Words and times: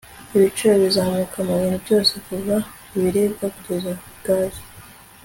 ibiciro 0.35 0.73
bizamuka 0.83 1.37
mubintu 1.47 1.77
byose 1.85 2.13
kuva 2.25 2.55
ibiribwa 2.95 3.45
kugeza 3.55 3.91
gaze 4.25 4.63